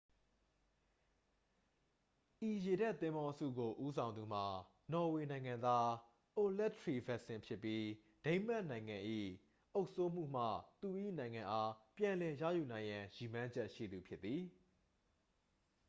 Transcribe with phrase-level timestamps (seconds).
[2.49, 4.45] ဤရေတပ်သင်္ဘောအစုကိုဦးဆောင်သူမှာ
[4.93, 5.89] နော်ဝေနိုင်ငံသား
[6.37, 7.87] အိုလက် ထရီဗက်ဆင် ဖြစ်ပြီး
[8.25, 8.97] ဒိန်းမတ်နိုင်ငံ၏
[9.73, 10.45] အုပ်စိုးမှုမှ
[10.81, 14.43] သူ၏နိုင်ငံအား ပြန်လည်ရယူနိုင်ရန် ရည်မှန်းချက်ရှိသူဖြစ်သည်